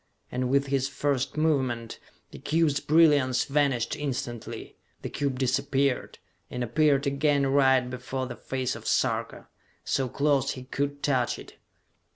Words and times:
And 0.31 0.49
with 0.49 0.65
his 0.65 0.87
first 0.89 1.37
movement, 1.37 1.99
the 2.31 2.39
cube's 2.39 2.79
brilliance 2.79 3.43
vanished 3.43 3.95
instantly, 3.95 4.75
the 5.03 5.11
cube 5.11 5.37
disappeared, 5.37 6.17
and 6.49 6.63
appeared 6.63 7.05
again 7.05 7.45
right 7.45 7.87
before 7.87 8.25
the 8.25 8.35
face 8.35 8.75
of 8.75 8.87
Sarka, 8.87 9.47
so 9.85 10.09
close 10.09 10.53
he 10.53 10.63
could 10.63 11.03
touch 11.03 11.37
it! 11.37 11.57